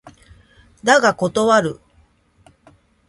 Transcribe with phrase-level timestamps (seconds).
[0.83, 1.79] だが断る